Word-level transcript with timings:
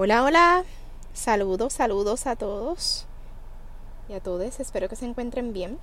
Hola, 0.00 0.22
hola. 0.22 0.64
Saludos, 1.12 1.72
saludos 1.72 2.28
a 2.28 2.36
todos 2.36 3.08
y 4.08 4.12
a 4.12 4.20
todos. 4.20 4.60
Espero 4.60 4.88
que 4.88 4.94
se 4.94 5.06
encuentren 5.06 5.52
bien. 5.52 5.80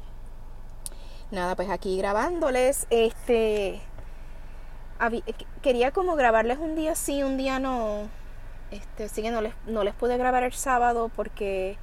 Nada, 1.31 1.57
pues 1.57 1.69
aquí 1.69 1.97
grabándoles. 1.97 2.87
Este. 2.91 3.81
Quería 5.61 5.91
como 5.91 6.15
grabarles 6.15 6.59
un 6.59 6.77
día 6.77 6.95
sí, 6.95 7.23
un 7.23 7.35
día 7.35 7.59
no. 7.59 8.07
Este, 8.71 9.03
así 9.03 9.21
que 9.21 9.31
no 9.31 9.41
les, 9.41 9.53
no 9.67 9.83
les 9.83 9.93
pude 9.93 10.17
grabar 10.17 10.43
el 10.43 10.53
sábado 10.53 11.11
porque 11.13 11.77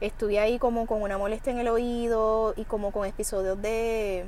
estuve 0.00 0.38
ahí 0.38 0.58
como 0.58 0.86
con 0.86 1.02
una 1.02 1.18
molestia 1.18 1.52
en 1.52 1.58
el 1.58 1.68
oído 1.68 2.54
y 2.56 2.64
como 2.64 2.92
con 2.92 3.06
episodios 3.06 3.60
de. 3.60 4.24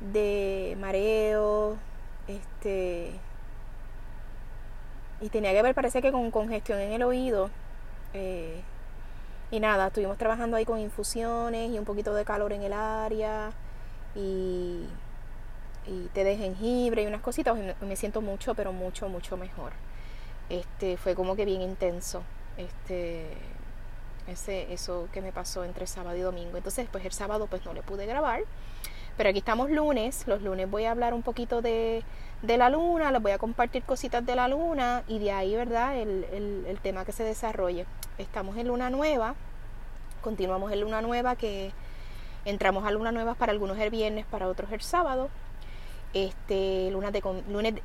de 0.00 0.78
mareo. 0.80 1.76
Este 2.26 3.20
y 5.20 5.28
tenía 5.28 5.52
que 5.52 5.62
ver, 5.62 5.74
parece 5.74 6.02
que 6.02 6.12
con 6.12 6.30
congestión 6.30 6.78
en 6.80 6.92
el 6.92 7.02
oído. 7.02 7.50
Eh, 8.14 8.60
y 9.50 9.60
nada, 9.60 9.88
estuvimos 9.88 10.18
trabajando 10.18 10.56
ahí 10.56 10.64
con 10.64 10.78
infusiones 10.78 11.70
y 11.70 11.78
un 11.78 11.84
poquito 11.84 12.14
de 12.14 12.24
calor 12.24 12.52
en 12.52 12.62
el 12.62 12.72
área 12.72 13.52
y, 14.14 14.86
y 15.86 16.08
té 16.12 16.24
de 16.24 16.36
jengibre 16.36 17.02
y 17.02 17.06
unas 17.06 17.20
cositas. 17.20 17.56
Me, 17.80 17.96
siento 17.96 18.20
mucho, 18.20 18.54
pero 18.54 18.72
mucho, 18.72 19.08
mucho 19.08 19.36
mejor. 19.36 19.72
Este, 20.48 20.96
fue 20.96 21.14
como 21.14 21.36
que 21.36 21.44
bien 21.44 21.62
intenso. 21.62 22.22
Este, 22.56 23.36
ese, 24.26 24.72
eso 24.72 25.08
que 25.12 25.20
me 25.20 25.32
pasó 25.32 25.64
entre 25.64 25.86
sábado 25.86 26.16
y 26.16 26.20
domingo. 26.20 26.56
Entonces, 26.56 26.88
pues 26.90 27.04
el 27.04 27.12
sábado 27.12 27.46
pues 27.46 27.64
no 27.64 27.72
le 27.72 27.82
pude 27.82 28.06
grabar. 28.06 28.40
Pero 29.16 29.30
aquí 29.30 29.38
estamos 29.38 29.70
lunes. 29.70 30.26
Los 30.26 30.42
lunes 30.42 30.70
voy 30.70 30.84
a 30.84 30.90
hablar 30.90 31.14
un 31.14 31.22
poquito 31.22 31.62
de 31.62 32.04
de 32.42 32.58
la 32.58 32.68
luna, 32.70 33.10
les 33.10 33.22
voy 33.22 33.32
a 33.32 33.38
compartir 33.38 33.82
cositas 33.82 34.24
de 34.24 34.36
la 34.36 34.48
luna 34.48 35.02
y 35.08 35.18
de 35.18 35.32
ahí, 35.32 35.54
¿verdad? 35.56 35.96
El, 35.96 36.78
tema 36.82 37.04
que 37.04 37.12
se 37.12 37.24
desarrolle. 37.24 37.86
Estamos 38.18 38.56
en 38.56 38.68
luna 38.68 38.90
nueva, 38.90 39.34
continuamos 40.22 40.70
en 40.72 40.82
luna 40.82 41.00
nueva 41.00 41.34
que 41.34 41.72
entramos 42.44 42.86
a 42.86 42.90
luna 42.90 43.10
nueva 43.10 43.34
para 43.34 43.50
algunos 43.50 43.78
el 43.78 43.90
viernes, 43.90 44.26
para 44.26 44.46
otros 44.48 44.70
el 44.72 44.82
sábado. 44.82 45.30
Este, 46.14 46.90
luna, 46.92 47.10
de, 47.10 47.20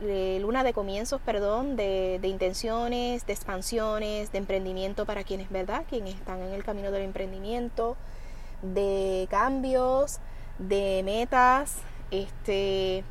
eh, 0.02 0.38
luna 0.40 0.64
de 0.64 0.72
comienzos, 0.72 1.20
perdón, 1.22 1.76
de, 1.76 2.20
de, 2.22 2.28
intenciones, 2.28 3.26
de 3.26 3.34
expansiones, 3.34 4.32
de 4.32 4.38
emprendimiento 4.38 5.06
para 5.06 5.24
quienes, 5.24 5.50
¿verdad? 5.50 5.84
Quienes 5.90 6.16
están 6.16 6.42
en 6.42 6.54
el 6.54 6.64
camino 6.64 6.92
del 6.92 7.02
emprendimiento, 7.02 7.98
de 8.62 9.28
cambios, 9.30 10.20
de 10.62 11.02
metas, 11.04 11.81
este, 12.12 13.04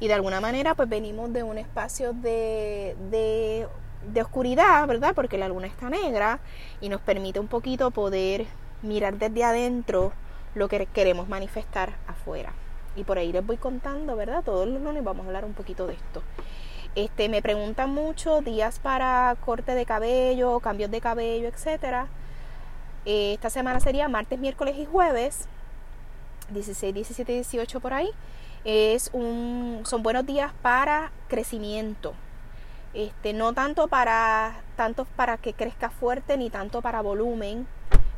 y 0.00 0.08
de 0.08 0.14
alguna 0.14 0.40
manera 0.40 0.74
pues 0.74 0.88
venimos 0.88 1.32
de 1.32 1.42
un 1.42 1.58
espacio 1.58 2.12
de, 2.12 2.96
de, 3.10 4.22
oscuridad, 4.22 4.86
¿verdad? 4.86 5.14
Porque 5.14 5.38
la 5.38 5.48
luna 5.48 5.66
está 5.66 5.90
negra 5.90 6.40
y 6.80 6.88
nos 6.88 7.00
permite 7.00 7.40
un 7.40 7.46
poquito 7.46 7.90
poder 7.90 8.46
mirar 8.82 9.16
desde 9.18 9.44
adentro 9.44 10.12
lo 10.54 10.68
que 10.68 10.86
queremos 10.86 11.28
manifestar 11.28 11.92
afuera. 12.06 12.52
Y 12.96 13.04
por 13.04 13.18
ahí 13.18 13.32
les 13.32 13.46
voy 13.46 13.58
contando, 13.58 14.16
¿verdad? 14.16 14.42
Todos 14.42 14.66
los 14.66 14.82
lunes 14.82 15.04
vamos 15.04 15.24
a 15.24 15.28
hablar 15.28 15.44
un 15.44 15.54
poquito 15.54 15.86
de 15.86 15.94
esto. 15.94 16.22
Este, 16.94 17.28
me 17.28 17.42
preguntan 17.42 17.90
mucho 17.90 18.40
días 18.40 18.80
para 18.80 19.36
corte 19.44 19.74
de 19.74 19.86
cabello, 19.86 20.58
cambios 20.58 20.90
de 20.90 21.00
cabello, 21.00 21.46
etcétera. 21.46 22.08
Eh, 23.04 23.34
esta 23.34 23.50
semana 23.50 23.78
sería 23.78 24.08
martes, 24.08 24.38
miércoles 24.38 24.76
y 24.78 24.84
jueves, 24.84 25.48
16, 26.50 26.94
17 26.94 27.32
18 27.32 27.80
por 27.80 27.92
ahí 27.92 28.10
es 28.64 29.10
un, 29.12 29.82
son 29.84 30.02
buenos 30.02 30.26
días 30.26 30.52
para 30.62 31.12
crecimiento. 31.28 32.14
Este, 32.94 33.32
no 33.32 33.52
tanto 33.52 33.88
para, 33.88 34.62
tanto 34.76 35.04
para 35.04 35.36
que 35.36 35.52
crezca 35.52 35.90
fuerte 35.90 36.36
ni 36.36 36.50
tanto 36.50 36.82
para 36.82 37.00
volumen, 37.00 37.66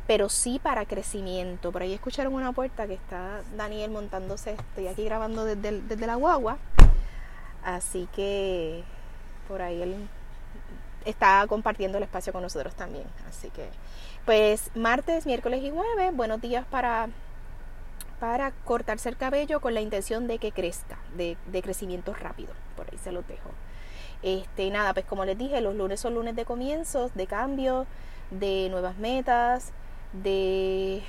pero 0.07 0.29
sí 0.29 0.59
para 0.61 0.85
crecimiento. 0.85 1.71
Por 1.71 1.83
ahí 1.83 1.93
escucharon 1.93 2.33
una 2.33 2.51
puerta 2.51 2.87
que 2.87 2.93
está 2.93 3.41
Daniel 3.55 3.91
montándose, 3.91 4.53
estoy 4.53 4.87
aquí 4.87 5.05
grabando 5.05 5.45
desde, 5.45 5.81
desde 5.81 6.07
la 6.07 6.15
guagua, 6.15 6.57
así 7.63 8.07
que 8.13 8.83
por 9.47 9.61
ahí 9.61 9.81
él 9.81 9.95
está 11.05 11.45
compartiendo 11.47 11.97
el 11.97 12.03
espacio 12.03 12.33
con 12.33 12.41
nosotros 12.41 12.73
también. 12.75 13.05
Así 13.29 13.49
que, 13.49 13.69
pues 14.25 14.71
martes, 14.75 15.25
miércoles 15.25 15.61
y 15.63 15.71
jueves, 15.71 16.15
buenos 16.15 16.41
días 16.41 16.65
para 16.69 17.09
para 18.21 18.51
cortarse 18.51 19.09
el 19.09 19.17
cabello 19.17 19.61
con 19.61 19.73
la 19.73 19.81
intención 19.81 20.27
de 20.27 20.37
que 20.37 20.51
crezca, 20.51 20.99
de, 21.17 21.35
crecimiento 21.63 22.13
rápido. 22.13 22.53
Por 22.77 22.87
ahí 22.91 22.99
se 22.99 23.11
los 23.11 23.27
dejo. 23.27 23.49
Este, 24.21 24.69
nada, 24.69 24.93
pues 24.93 25.07
como 25.07 25.25
les 25.25 25.35
dije, 25.39 25.59
los 25.59 25.73
lunes 25.73 25.99
son 25.99 26.13
lunes 26.13 26.35
de 26.35 26.45
comienzos, 26.45 27.15
de 27.15 27.25
cambio, 27.25 27.87
de 28.29 28.67
nuevas 28.69 28.95
metas, 28.97 29.73
de 30.13 31.01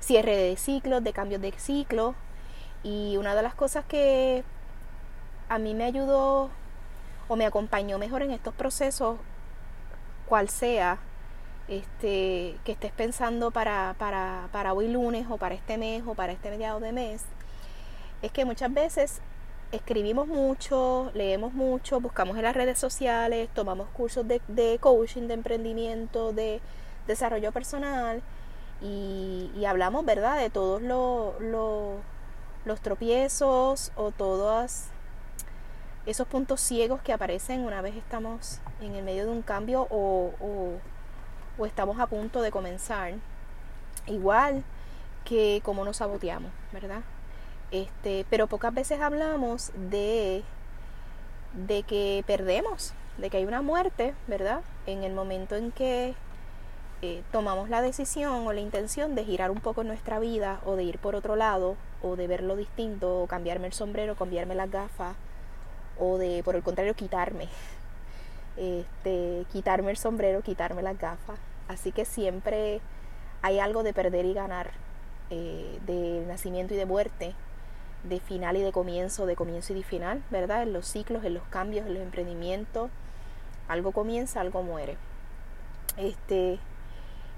cierre 0.00 0.36
de 0.36 0.56
ciclos, 0.56 1.04
de 1.04 1.12
cambios 1.12 1.40
de 1.40 1.52
ciclo. 1.52 2.16
Y 2.82 3.16
una 3.18 3.36
de 3.36 3.42
las 3.42 3.54
cosas 3.54 3.84
que 3.84 4.42
a 5.48 5.58
mí 5.58 5.74
me 5.74 5.84
ayudó 5.84 6.50
o 7.28 7.36
me 7.36 7.46
acompañó 7.46 8.00
mejor 8.00 8.22
en 8.22 8.32
estos 8.32 8.52
procesos, 8.52 9.16
cual 10.26 10.48
sea, 10.48 10.98
este, 11.68 12.56
que 12.64 12.72
estés 12.72 12.92
pensando 12.92 13.50
para, 13.50 13.94
para, 13.98 14.48
para 14.52 14.72
hoy 14.72 14.88
lunes 14.88 15.26
o 15.28 15.36
para 15.36 15.54
este 15.54 15.78
mes 15.78 16.02
o 16.06 16.14
para 16.14 16.32
este 16.32 16.50
mediado 16.50 16.80
de 16.80 16.92
mes, 16.92 17.24
es 18.22 18.32
que 18.32 18.44
muchas 18.44 18.72
veces 18.72 19.20
escribimos 19.72 20.28
mucho, 20.28 21.10
leemos 21.14 21.52
mucho, 21.52 22.00
buscamos 22.00 22.36
en 22.36 22.44
las 22.44 22.54
redes 22.54 22.78
sociales, 22.78 23.48
tomamos 23.52 23.88
cursos 23.88 24.26
de, 24.26 24.78
coaching, 24.80 25.22
de 25.22 25.34
emprendimiento, 25.34 26.32
de 26.32 26.60
desarrollo 27.06 27.52
personal 27.52 28.22
y, 28.80 29.64
hablamos, 29.66 30.04
¿verdad?, 30.04 30.38
de 30.38 30.50
todos 30.50 30.82
los 30.82 32.80
tropiezos 32.80 33.92
o 33.96 34.12
todos 34.12 34.86
esos 36.04 36.28
puntos 36.28 36.60
ciegos 36.60 37.02
que 37.02 37.12
aparecen 37.12 37.62
una 37.62 37.82
vez 37.82 37.96
estamos 37.96 38.60
en 38.80 38.94
el 38.94 39.04
medio 39.04 39.24
de 39.24 39.32
un 39.32 39.42
cambio 39.42 39.88
o 39.90 40.78
o 41.58 41.66
estamos 41.66 41.98
a 42.00 42.06
punto 42.06 42.42
de 42.42 42.50
comenzar, 42.50 43.14
igual 44.06 44.62
que 45.24 45.60
como 45.64 45.84
nos 45.84 45.98
saboteamos, 45.98 46.50
¿verdad? 46.72 47.02
Este, 47.70 48.24
pero 48.30 48.46
pocas 48.46 48.72
veces 48.72 49.00
hablamos 49.00 49.72
de, 49.90 50.42
de 51.66 51.82
que 51.82 52.22
perdemos, 52.26 52.92
de 53.18 53.30
que 53.30 53.38
hay 53.38 53.44
una 53.44 53.62
muerte, 53.62 54.14
¿verdad? 54.26 54.62
En 54.86 55.02
el 55.02 55.12
momento 55.12 55.56
en 55.56 55.72
que 55.72 56.14
eh, 57.02 57.22
tomamos 57.32 57.68
la 57.68 57.82
decisión 57.82 58.46
o 58.46 58.52
la 58.52 58.60
intención 58.60 59.14
de 59.14 59.24
girar 59.24 59.50
un 59.50 59.60
poco 59.60 59.84
nuestra 59.84 60.18
vida 60.18 60.60
o 60.64 60.76
de 60.76 60.84
ir 60.84 60.98
por 60.98 61.14
otro 61.14 61.36
lado 61.36 61.76
o 62.02 62.16
de 62.16 62.26
verlo 62.26 62.56
distinto 62.56 63.22
o 63.22 63.26
cambiarme 63.26 63.66
el 63.66 63.72
sombrero, 63.72 64.14
cambiarme 64.14 64.54
las 64.54 64.70
gafas 64.70 65.16
o 65.98 66.18
de 66.18 66.42
por 66.44 66.56
el 66.56 66.62
contrario 66.62 66.94
quitarme 66.94 67.48
este, 68.56 69.46
quitarme 69.52 69.90
el 69.90 69.96
sombrero, 69.96 70.42
quitarme 70.42 70.82
las 70.82 70.98
gafas. 70.98 71.38
Así 71.68 71.92
que 71.92 72.04
siempre 72.04 72.80
hay 73.42 73.58
algo 73.58 73.82
de 73.82 73.92
perder 73.92 74.24
y 74.24 74.34
ganar, 74.34 74.70
eh, 75.30 75.78
de 75.86 76.24
nacimiento 76.26 76.74
y 76.74 76.76
de 76.76 76.86
muerte, 76.86 77.34
de 78.04 78.20
final 78.20 78.56
y 78.56 78.62
de 78.62 78.72
comienzo, 78.72 79.26
de 79.26 79.36
comienzo 79.36 79.72
y 79.72 79.76
de 79.76 79.82
final, 79.82 80.22
¿verdad? 80.30 80.62
En 80.62 80.72
los 80.72 80.86
ciclos, 80.86 81.24
en 81.24 81.34
los 81.34 81.42
cambios, 81.44 81.86
en 81.86 81.94
los 81.94 82.02
emprendimientos, 82.02 82.90
algo 83.68 83.92
comienza, 83.92 84.40
algo 84.40 84.62
muere. 84.62 84.96
Este, 85.96 86.58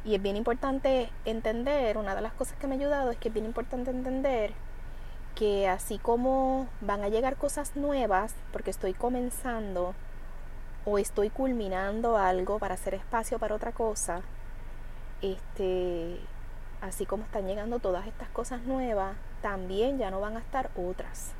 y 0.04 0.14
es 0.14 0.22
bien 0.22 0.36
importante 0.36 1.10
entender, 1.24 1.96
una 1.98 2.14
de 2.14 2.20
las 2.20 2.32
cosas 2.32 2.56
que 2.58 2.66
me 2.66 2.74
ha 2.74 2.78
ayudado 2.78 3.10
es 3.10 3.18
que 3.18 3.28
es 3.28 3.34
bien 3.34 3.46
importante 3.46 3.90
entender 3.90 4.52
que 5.34 5.68
así 5.68 5.98
como 5.98 6.68
van 6.80 7.02
a 7.02 7.08
llegar 7.08 7.36
cosas 7.36 7.76
nuevas, 7.76 8.34
porque 8.52 8.70
estoy 8.70 8.92
comenzando, 8.92 9.94
o 10.90 10.98
estoy 10.98 11.28
culminando 11.28 12.16
algo 12.16 12.58
para 12.58 12.74
hacer 12.74 12.94
espacio 12.94 13.38
para 13.38 13.54
otra 13.54 13.72
cosa, 13.72 14.22
este, 15.20 16.18
así 16.80 17.04
como 17.04 17.24
están 17.24 17.46
llegando 17.46 17.78
todas 17.78 18.06
estas 18.06 18.30
cosas 18.30 18.62
nuevas, 18.62 19.14
también 19.42 19.98
ya 19.98 20.10
no 20.10 20.20
van 20.20 20.38
a 20.38 20.40
estar 20.40 20.70
otras. 20.76 21.32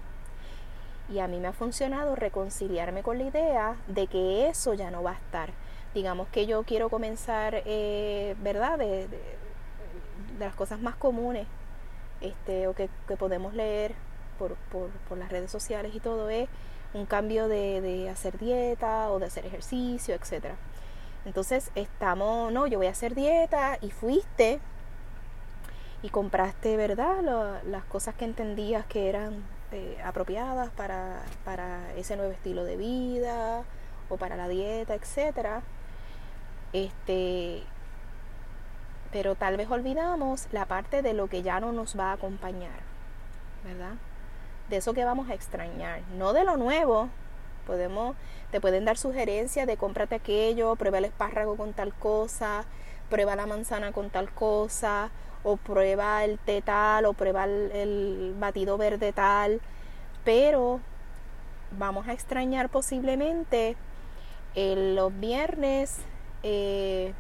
Y 1.09 1.21
a 1.21 1.29
mí 1.29 1.41
me 1.41 1.49
ha 1.49 1.55
funcionado 1.55 2.15
reconciliarme 2.15 3.03
con 3.03 3.17
la 3.17 3.25
idea 3.25 3.77
de 3.87 4.07
que 4.07 4.49
eso 4.49 4.75
ya 4.75 4.91
no 4.91 5.03
va 5.03 5.13
a 5.13 5.15
estar. 5.15 5.51
Digamos 5.95 6.29
que 6.29 6.47
yo 6.47 6.65
quiero 6.65 6.91
comenzar, 6.91 7.63
eh, 7.65 8.37
¿verdad? 8.43 8.79
De, 8.79 9.09
las 10.39 10.55
cosas 10.55 10.79
más 10.79 10.95
comunes 10.95 11.47
este, 12.21 12.69
o 12.69 12.75
que, 12.75 12.91
podemos 13.19 13.55
leer 13.55 13.95
por, 14.39 14.57
por, 14.71 14.91
por 15.09 15.17
las 15.17 15.31
redes 15.33 15.51
sociales 15.51 15.95
y 15.95 16.01
todo 16.01 16.29
es 16.29 16.49
un 16.95 17.07
cambio 17.07 17.49
de, 17.49 18.09
hacer 18.11 18.39
dieta 18.39 19.11
o 19.11 19.19
de 19.19 19.27
hacer 19.27 19.47
ejercicio, 19.47 20.15
etc. 20.15 20.55
Entonces 21.25 21.71
estamos, 21.75 22.53
no, 22.53 22.67
yo 22.67 22.79
voy 22.79 22.87
a 22.87 22.91
hacer 22.91 23.15
dieta 23.15 23.79
y 23.81 23.91
fuiste 23.91 24.61
y 26.03 26.11
compraste, 26.11 26.77
¿verdad? 26.77 27.23
las 27.65 27.85
cosas 27.85 28.15
que 28.15 28.25
entendías 28.25 28.87
que 28.87 29.09
eran 29.09 29.45
eh, 29.73 29.99
apropiadas 30.05 30.71
para, 30.71 31.23
para 31.45 31.93
ese 31.95 32.17
nuevo 32.17 32.33
estilo 32.33 32.65
de 32.65 32.77
vida 32.77 33.65
o 34.09 34.17
para 34.17 34.37
la 34.37 34.49
dieta, 34.49 34.95
etcétera. 34.95 35.63
Este, 36.73 37.63
pero 39.13 39.35
tal 39.35 39.57
vez 39.57 39.71
olvidamos 39.71 40.49
la 40.53 40.67
parte 40.67 41.03
de 41.03 41.15
lo 41.15 41.29
que 41.29 41.43
ya 41.43 41.61
no 41.61 41.73
nos 41.73 41.99
va 41.99 42.11
a 42.11 42.13
acompañar, 42.13 42.81
¿verdad? 43.65 43.95
De 44.69 44.77
eso 44.77 44.93
que 44.93 45.05
vamos 45.05 45.31
a 45.31 45.35
extrañar, 45.35 46.01
no 46.17 46.33
de 46.33 46.45
lo 46.45 46.57
nuevo. 46.57 47.09
Podemos, 47.67 48.17
te 48.51 48.61
pueden 48.61 48.85
dar 48.85 48.97
sugerencias 48.97 49.67
de 49.67 49.77
cómprate 49.77 50.15
aquello, 50.15 50.77
prueba 50.77 50.99
el 50.99 51.07
espárrago 51.07 51.57
con 51.57 51.73
tal 51.73 51.95
cosa, 51.95 52.65
prueba 53.11 53.37
la 53.37 53.47
manzana 53.47 53.93
con 53.93 54.11
tal 54.11 54.31
cosa, 54.31 55.11
o 55.43 55.57
prueba 55.57 56.25
el 56.25 56.39
té 56.39 56.63
tal, 56.63 57.07
o 57.07 57.13
prueba 57.13 57.45
el, 57.45 58.35
batido 58.39 58.77
verde 58.79 59.13
tal, 59.13 59.61
pero 60.25 60.81
vamos 61.79 62.09
a 62.09 62.13
extrañar 62.13 62.69
posiblemente 62.69 63.77
los 64.55 65.19
viernes 65.21 65.99
eh, 66.43 67.13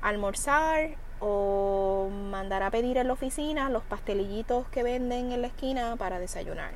almorzar 0.00 0.96
o 1.26 2.10
mandar 2.10 2.62
a 2.62 2.70
pedir 2.70 2.98
en 2.98 3.06
la 3.06 3.14
oficina 3.14 3.70
los 3.70 3.82
pastelillitos 3.82 4.68
que 4.68 4.82
venden 4.82 5.32
en 5.32 5.40
la 5.40 5.46
esquina 5.46 5.96
para 5.96 6.18
desayunar. 6.18 6.72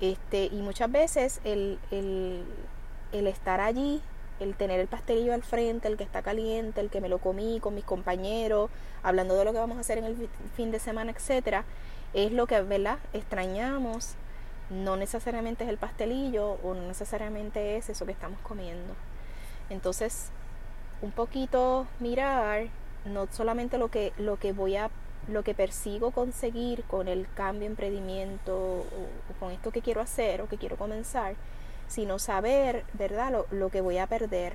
Este, 0.00 0.46
y 0.46 0.62
muchas 0.62 0.90
veces 0.90 1.40
el, 1.44 1.78
el, 1.90 2.42
el 3.12 3.26
estar 3.26 3.60
allí, 3.60 4.00
el 4.40 4.54
tener 4.54 4.80
el 4.80 4.86
pastelillo 4.86 5.34
al 5.34 5.42
frente, 5.42 5.88
el 5.88 5.98
que 5.98 6.04
está 6.04 6.22
caliente, 6.22 6.80
el 6.80 6.88
que 6.88 7.02
me 7.02 7.10
lo 7.10 7.18
comí 7.18 7.60
con 7.60 7.74
mis 7.74 7.84
compañeros, 7.84 8.70
hablando 9.02 9.36
de 9.36 9.44
lo 9.44 9.52
que 9.52 9.58
vamos 9.58 9.76
a 9.76 9.80
hacer 9.80 9.98
en 9.98 10.04
el 10.04 10.28
fin 10.56 10.70
de 10.70 10.78
semana, 10.78 11.12
etcétera, 11.12 11.64
es 12.14 12.32
lo 12.32 12.46
que 12.46 12.62
¿verdad? 12.62 12.98
extrañamos. 13.12 14.14
No 14.70 14.96
necesariamente 14.96 15.64
es 15.64 15.70
el 15.70 15.76
pastelillo 15.76 16.52
o 16.62 16.72
no 16.72 16.88
necesariamente 16.88 17.76
es 17.76 17.90
eso 17.90 18.06
que 18.06 18.12
estamos 18.12 18.40
comiendo. 18.40 18.94
Entonces, 19.68 20.30
un 21.02 21.10
poquito 21.10 21.86
mirar 22.00 22.68
no 23.04 23.26
solamente 23.30 23.78
lo 23.78 23.88
que, 23.88 24.12
lo 24.16 24.38
que 24.38 24.52
voy 24.52 24.76
a 24.76 24.90
lo 25.28 25.42
que 25.42 25.54
persigo 25.54 26.10
conseguir 26.10 26.84
con 26.84 27.08
el 27.08 27.26
cambio 27.34 27.66
emprendimiento 27.66 28.54
o, 28.56 28.84
con 29.40 29.52
esto 29.52 29.70
que 29.70 29.80
quiero 29.80 30.00
hacer 30.00 30.42
o 30.42 30.48
que 30.48 30.58
quiero 30.58 30.76
comenzar, 30.76 31.34
sino 31.88 32.18
saber, 32.18 32.84
¿verdad?, 32.92 33.32
lo, 33.32 33.46
lo 33.50 33.70
que 33.70 33.80
voy 33.80 33.96
a 33.96 34.06
perder. 34.06 34.52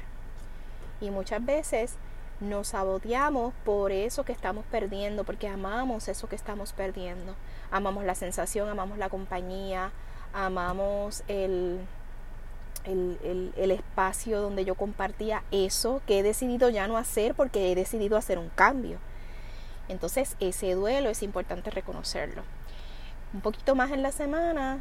Y 1.02 1.10
muchas 1.10 1.44
veces 1.44 1.96
nos 2.40 2.70
saboteamos 2.70 3.54
por 3.66 3.92
eso 3.92 4.24
que 4.24 4.32
estamos 4.32 4.66
perdiendo, 4.66 5.24
porque 5.24 5.48
amamos 5.48 6.08
eso 6.08 6.30
que 6.30 6.36
estamos 6.36 6.74
perdiendo. 6.74 7.34
Amamos 7.72 8.04
la 8.04 8.16
sensación, 8.16 8.70
amamos 8.70 8.98
la 8.98 9.10
compañía, 9.10 9.92
amamos 10.34 11.24
el, 11.28 11.80
el, 12.86 13.72
espacio 13.72 14.42
donde 14.42 14.66
yo 14.66 14.76
compartía 14.76 15.44
eso 15.52 16.02
que 16.08 16.20
he 16.20 16.24
decidido 16.24 16.70
ya 16.70 16.88
no 16.88 16.98
hacer 16.98 17.36
porque 17.36 17.72
he 17.72 17.76
decidido 17.76 18.18
hacer 18.18 18.38
un 18.38 18.50
cambio. 18.50 19.00
Entonces 19.88 20.36
ese 20.40 20.74
duelo 20.74 21.10
es 21.10 21.24
importante 21.24 21.70
reconocerlo. 21.72 22.44
Un 23.34 23.42
poquito 23.42 23.76
más 23.76 23.92
en 23.92 24.04
la 24.04 24.12
semana 24.12 24.80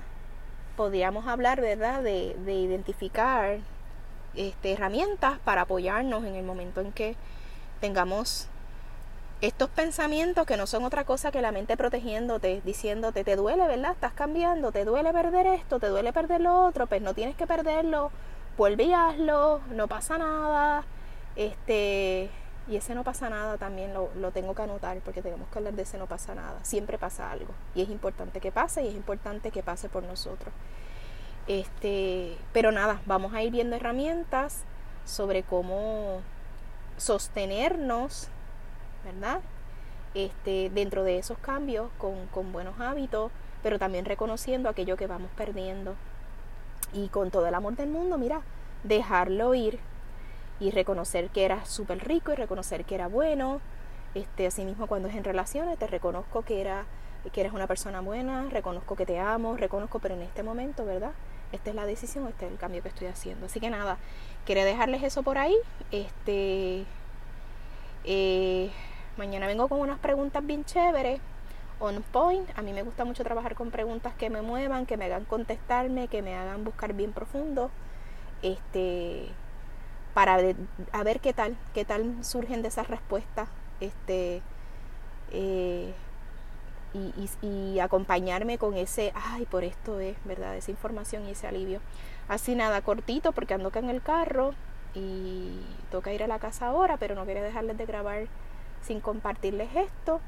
podríamos 0.76 1.26
hablar, 1.26 1.60
¿verdad?, 1.60 2.02
de, 2.02 2.36
de 2.44 2.54
identificar 2.54 3.58
este, 4.34 4.72
herramientas 4.72 5.38
para 5.40 5.62
apoyarnos 5.62 6.24
en 6.24 6.34
el 6.34 6.44
momento 6.44 6.80
en 6.80 6.92
que 6.92 7.16
tengamos 7.80 8.48
estos 9.40 9.70
pensamientos 9.70 10.46
que 10.46 10.56
no 10.56 10.66
son 10.66 10.84
otra 10.84 11.04
cosa 11.04 11.30
que 11.30 11.40
la 11.40 11.52
mente 11.52 11.76
protegiéndote, 11.76 12.60
diciéndote, 12.64 13.22
te 13.22 13.36
duele, 13.36 13.66
¿verdad? 13.68 13.92
Estás 13.92 14.12
cambiando, 14.12 14.72
te 14.72 14.84
duele 14.84 15.12
perder 15.12 15.46
esto, 15.46 15.78
te 15.78 15.86
duele 15.86 16.12
perder 16.12 16.40
lo 16.40 16.66
otro, 16.66 16.86
pues 16.88 17.00
no 17.02 17.14
tienes 17.14 17.36
que 17.36 17.46
perderlo, 17.46 18.10
vuelve 18.56 18.92
hazlo, 18.92 19.60
no 19.70 19.86
pasa 19.86 20.18
nada. 20.18 20.84
Este, 21.36 22.30
y 22.68 22.76
ese 22.76 22.96
no 22.96 23.04
pasa 23.04 23.30
nada 23.30 23.56
también 23.58 23.94
lo, 23.94 24.10
lo 24.16 24.32
tengo 24.32 24.54
que 24.54 24.62
anotar 24.62 24.98
porque 24.98 25.22
tenemos 25.22 25.48
que 25.48 25.58
hablar 25.58 25.74
de 25.74 25.82
ese 25.82 25.98
no 25.98 26.06
pasa 26.06 26.34
nada. 26.34 26.58
Siempre 26.64 26.98
pasa 26.98 27.30
algo 27.30 27.54
y 27.76 27.82
es 27.82 27.90
importante 27.90 28.40
que 28.40 28.50
pase 28.50 28.82
y 28.82 28.88
es 28.88 28.94
importante 28.94 29.52
que 29.52 29.62
pase 29.62 29.88
por 29.88 30.02
nosotros. 30.02 30.52
Este, 31.46 32.36
pero 32.52 32.72
nada, 32.72 33.00
vamos 33.06 33.32
a 33.34 33.42
ir 33.42 33.52
viendo 33.52 33.76
herramientas 33.76 34.64
sobre 35.06 35.44
cómo 35.44 36.20
sostenernos 36.98 38.28
¿verdad? 39.04 39.40
Este, 40.14 40.70
dentro 40.70 41.04
de 41.04 41.18
esos 41.18 41.38
cambios 41.38 41.90
con, 41.98 42.26
con 42.28 42.52
buenos 42.52 42.80
hábitos, 42.80 43.30
pero 43.62 43.78
también 43.78 44.04
reconociendo 44.04 44.68
aquello 44.68 44.96
que 44.96 45.06
vamos 45.06 45.30
perdiendo. 45.36 45.94
Y 46.92 47.08
con 47.08 47.30
todo 47.30 47.46
el 47.46 47.54
amor 47.54 47.76
del 47.76 47.90
mundo, 47.90 48.18
mira, 48.18 48.40
dejarlo 48.84 49.54
ir 49.54 49.78
y 50.60 50.70
reconocer 50.70 51.28
que 51.30 51.44
era 51.44 51.64
súper 51.64 52.06
rico 52.06 52.32
y 52.32 52.36
reconocer 52.36 52.84
que 52.84 52.94
era 52.94 53.08
bueno. 53.08 53.60
Este, 54.14 54.46
asimismo, 54.46 54.86
cuando 54.86 55.08
es 55.08 55.14
en 55.14 55.24
relaciones, 55.24 55.78
te 55.78 55.86
reconozco 55.86 56.42
que, 56.42 56.60
era, 56.60 56.86
que 57.32 57.40
eres 57.40 57.52
una 57.52 57.66
persona 57.66 58.00
buena, 58.00 58.48
reconozco 58.50 58.96
que 58.96 59.06
te 59.06 59.18
amo, 59.18 59.56
reconozco, 59.56 59.98
pero 59.98 60.14
en 60.14 60.22
este 60.22 60.42
momento, 60.42 60.84
¿verdad? 60.84 61.12
Esta 61.52 61.70
es 61.70 61.76
la 61.76 61.86
decisión, 61.86 62.26
este 62.28 62.46
es 62.46 62.52
el 62.52 62.58
cambio 62.58 62.82
que 62.82 62.88
estoy 62.88 63.06
haciendo. 63.06 63.46
Así 63.46 63.60
que 63.60 63.70
nada, 63.70 63.98
quería 64.44 64.64
dejarles 64.64 65.02
eso 65.02 65.22
por 65.22 65.38
ahí. 65.38 65.56
Este, 65.90 66.84
eh, 68.04 68.70
Mañana 69.18 69.48
vengo 69.48 69.66
con 69.66 69.80
unas 69.80 69.98
preguntas 69.98 70.46
bien 70.46 70.64
chéveres, 70.64 71.20
on 71.80 72.04
point. 72.12 72.48
A 72.56 72.62
mí 72.62 72.72
me 72.72 72.84
gusta 72.84 73.04
mucho 73.04 73.24
trabajar 73.24 73.56
con 73.56 73.72
preguntas 73.72 74.14
que 74.14 74.30
me 74.30 74.42
muevan, 74.42 74.86
que 74.86 74.96
me 74.96 75.06
hagan 75.06 75.24
contestarme, 75.24 76.06
que 76.06 76.22
me 76.22 76.36
hagan 76.36 76.62
buscar 76.62 76.92
bien 76.92 77.12
profundo. 77.12 77.72
Este 78.42 79.26
para 80.14 80.38
a 80.92 81.02
ver 81.02 81.18
qué 81.18 81.32
tal, 81.32 81.56
qué 81.74 81.84
tal 81.84 82.24
surgen 82.24 82.62
de 82.62 82.68
esas 82.68 82.86
respuestas. 82.86 83.48
Este 83.80 84.40
eh, 85.32 85.92
y, 86.94 87.28
y, 87.42 87.80
acompañarme 87.80 88.56
con 88.56 88.74
ese, 88.74 89.12
ay, 89.14 89.46
por 89.46 89.64
esto 89.64 89.98
es, 89.98 90.16
¿verdad? 90.24 90.56
Esa 90.56 90.70
información 90.70 91.26
y 91.26 91.32
ese 91.32 91.48
alivio. 91.48 91.80
Así 92.28 92.54
nada, 92.54 92.80
cortito, 92.82 93.32
porque 93.32 93.54
ando 93.54 93.68
acá 93.68 93.80
en 93.80 93.90
el 93.90 94.00
carro 94.00 94.54
y 94.94 95.58
toca 95.90 96.12
ir 96.12 96.22
a 96.22 96.28
la 96.28 96.38
casa 96.38 96.68
ahora, 96.68 96.96
pero 96.98 97.14
no 97.14 97.26
quería 97.26 97.42
dejarles 97.42 97.76
de 97.76 97.84
grabar 97.84 98.26
sin 98.82 99.00
compartirles 99.00 99.68
esto. 99.74 100.20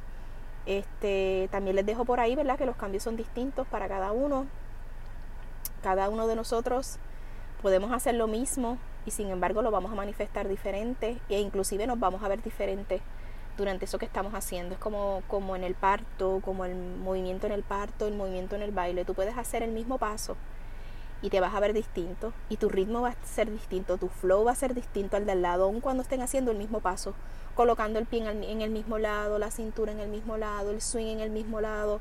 Este, 0.66 1.48
también 1.50 1.76
les 1.76 1.86
dejo 1.86 2.04
por 2.04 2.20
ahí, 2.20 2.34
¿verdad? 2.36 2.58
Que 2.58 2.66
los 2.66 2.76
cambios 2.76 3.02
son 3.02 3.16
distintos 3.16 3.66
para 3.66 3.88
cada 3.88 4.12
uno. 4.12 4.46
Cada 5.82 6.08
uno 6.08 6.26
de 6.26 6.36
nosotros 6.36 6.98
podemos 7.62 7.92
hacer 7.92 8.14
lo 8.14 8.26
mismo 8.26 8.78
y 9.06 9.10
sin 9.10 9.30
embargo 9.30 9.62
lo 9.62 9.70
vamos 9.70 9.92
a 9.92 9.94
manifestar 9.94 10.48
diferente 10.48 11.18
e 11.28 11.40
inclusive 11.40 11.86
nos 11.86 11.98
vamos 11.98 12.22
a 12.22 12.28
ver 12.28 12.42
diferente 12.42 13.00
durante 13.56 13.86
eso 13.86 13.98
que 13.98 14.06
estamos 14.06 14.34
haciendo. 14.34 14.74
Es 14.74 14.80
como, 14.80 15.22
como 15.28 15.56
en 15.56 15.64
el 15.64 15.74
parto, 15.74 16.40
como 16.44 16.64
el 16.64 16.74
movimiento 16.74 17.46
en 17.46 17.52
el 17.52 17.62
parto, 17.62 18.06
el 18.06 18.14
movimiento 18.14 18.56
en 18.56 18.62
el 18.62 18.72
baile. 18.72 19.04
Tú 19.04 19.14
puedes 19.14 19.36
hacer 19.38 19.62
el 19.62 19.72
mismo 19.72 19.98
paso 19.98 20.36
y 21.22 21.30
te 21.30 21.40
vas 21.40 21.54
a 21.54 21.60
ver 21.60 21.72
distinto 21.72 22.32
y 22.48 22.56
tu 22.56 22.68
ritmo 22.68 23.02
va 23.02 23.10
a 23.10 23.26
ser 23.26 23.50
distinto, 23.50 23.98
tu 23.98 24.08
flow 24.08 24.44
va 24.44 24.52
a 24.52 24.56
ser 24.56 24.74
distinto 24.74 25.16
al 25.16 25.26
del 25.26 25.42
lado, 25.42 25.64
aun 25.64 25.80
cuando 25.80 26.02
estén 26.02 26.22
haciendo 26.22 26.50
el 26.50 26.58
mismo 26.58 26.80
paso, 26.80 27.14
colocando 27.54 27.98
el 27.98 28.06
pie 28.06 28.20
en 28.26 28.62
el, 28.62 28.70
mismo 28.70 28.98
lado, 28.98 29.38
la 29.38 29.50
cintura 29.50 29.92
en 29.92 30.00
el 30.00 30.08
mismo 30.08 30.36
lado, 30.36 30.70
el 30.70 30.80
swing 30.80 31.06
en 31.06 31.20
el 31.20 31.30
mismo 31.30 31.60
lado, 31.60 32.00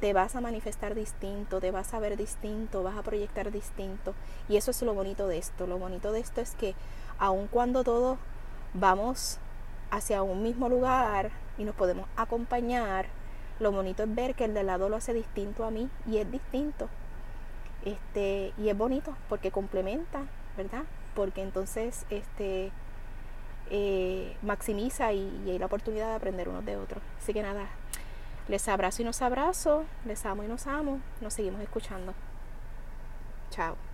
te 0.00 0.12
vas 0.12 0.36
a 0.36 0.40
manifestar 0.40 0.94
distinto, 0.94 1.60
te 1.60 1.70
vas 1.70 1.94
a 1.94 2.00
ver 2.00 2.16
distinto, 2.16 2.82
vas 2.82 2.96
a 2.96 3.02
proyectar 3.02 3.50
distinto. 3.50 4.14
Y 4.48 4.56
eso 4.56 4.70
es 4.70 4.82
lo 4.82 4.92
bonito 4.92 5.26
de 5.26 5.38
esto. 5.38 5.66
Lo 5.66 5.78
bonito 5.78 6.12
de 6.12 6.20
esto 6.20 6.42
es 6.42 6.54
que 6.54 6.74
aun 7.18 7.46
cuando 7.46 7.82
todos 7.82 8.18
vamos 8.74 9.38
hacia 9.90 10.22
un 10.22 10.42
mismo 10.42 10.68
lugar 10.68 11.30
y 11.56 11.64
nos 11.64 11.74
podemos 11.74 12.06
acompañar, 12.16 13.06
lo 13.58 13.72
bonito 13.72 14.02
es 14.02 14.14
ver 14.14 14.34
que 14.34 14.44
el 14.44 14.52
de 14.52 14.64
lado 14.64 14.90
lo 14.90 14.96
hace 14.96 15.14
distinto 15.14 15.64
a 15.64 15.70
mí 15.70 15.88
y 16.06 16.18
es 16.18 16.30
distinto. 16.30 16.88
Este, 17.84 18.52
y 18.58 18.68
es 18.68 18.76
bonito 18.76 19.16
porque 19.28 19.50
complementa, 19.50 20.22
¿verdad? 20.56 20.84
Porque 21.14 21.42
entonces 21.42 22.04
este, 22.10 22.72
eh, 23.70 24.36
maximiza 24.42 25.12
y, 25.12 25.42
y 25.46 25.50
hay 25.50 25.58
la 25.58 25.66
oportunidad 25.66 26.08
de 26.08 26.14
aprender 26.14 26.48
unos 26.48 26.64
de 26.64 26.76
otros. 26.76 27.02
Así 27.22 27.32
que 27.32 27.42
nada, 27.42 27.68
les 28.48 28.68
abrazo 28.68 29.02
y 29.02 29.04
nos 29.04 29.22
abrazo, 29.22 29.84
les 30.04 30.24
amo 30.24 30.44
y 30.44 30.48
nos 30.48 30.66
amo, 30.66 31.00
nos 31.20 31.34
seguimos 31.34 31.60
escuchando. 31.60 32.14
Chao. 33.50 33.85